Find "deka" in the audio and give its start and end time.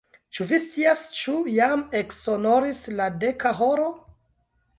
3.27-3.53